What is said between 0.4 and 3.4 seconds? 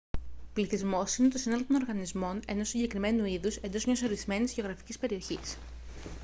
πληθυσμός είναι το σύνολο των οργανισμών ενός συγκεκριμένου